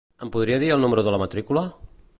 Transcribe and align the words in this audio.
Em 0.27 0.29
podria 0.35 0.57
dir 0.63 0.71
el 0.77 0.81
número 0.87 1.05
de 1.09 1.15
la 1.17 1.21
matrícula? 1.27 1.67